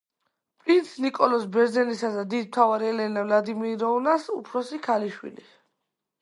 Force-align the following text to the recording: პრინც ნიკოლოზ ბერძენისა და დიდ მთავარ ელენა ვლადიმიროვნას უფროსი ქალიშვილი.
პრინც 0.61 0.93
ნიკოლოზ 1.03 1.43
ბერძენისა 1.57 2.09
და 2.15 2.23
დიდ 2.31 2.47
მთავარ 2.47 2.85
ელენა 2.93 3.27
ვლადიმიროვნას 3.27 4.27
უფროსი 4.39 4.81
ქალიშვილი. 4.89 5.47